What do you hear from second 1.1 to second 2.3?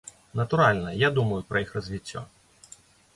думаю пра іх развіццё.